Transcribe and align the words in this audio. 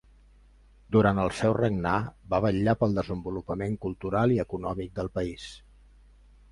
Durant 0.95 1.19
el 1.23 1.29
seu 1.41 1.53
regnar 1.57 1.93
va 2.33 2.39
vetllar 2.47 2.75
pel 2.83 2.97
desenvolupament 3.01 3.77
cultural 3.87 4.35
i 4.39 4.43
econòmic 4.49 5.01
del 5.01 5.13
país. 5.21 5.47